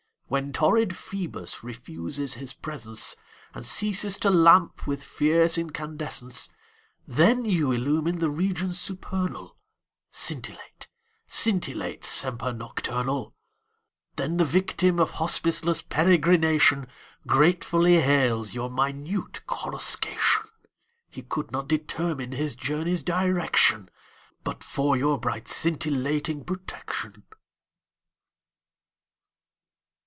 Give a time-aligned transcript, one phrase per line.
[0.31, 3.17] When torrid Ph[oe]bus refuses his presence
[3.53, 6.47] And ceases to lamp with fierce incandescence,
[7.05, 9.57] Then you illumine the regions supernal,
[10.09, 10.87] Scintillate,
[11.27, 13.35] scintillate, semper nocturnal.
[14.15, 16.87] Then the victim of hospiceless peregrination
[17.27, 20.43] Gratefully hails your minute coruscation.
[21.09, 23.89] He could not determine his journey's direction
[24.45, 27.25] But for your bright scintillating protection.